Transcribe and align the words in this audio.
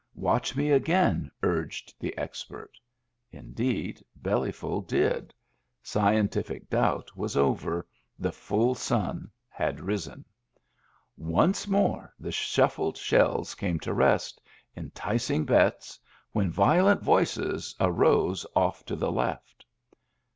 Watch 0.15 0.55
me 0.55 0.71
again," 0.71 1.29
urged 1.43 1.93
the 1.99 2.17
expert. 2.17 2.79
Indeed, 3.31 4.03
Bellyful 4.19 4.81
did. 4.87 5.31
Scientific 5.83 6.71
doubt 6.71 7.15
was 7.15 7.37
over; 7.37 7.85
the 8.17 8.31
full 8.31 8.73
sun 8.73 9.29
had 9.47 9.79
risen. 9.79 10.25
Once 11.17 11.67
more 11.67 12.15
the 12.19 12.31
shuffled 12.31 12.97
shells 12.97 13.53
came 13.53 13.79
to 13.81 13.93
rest, 13.93 14.41
enticing 14.75 15.45
bets, 15.45 15.99
when 16.31 16.49
violent 16.49 17.03
voices 17.03 17.75
arose 17.79 18.43
oflF 18.55 18.83
to 18.85 18.95
the 18.95 19.11
left. 19.11 19.63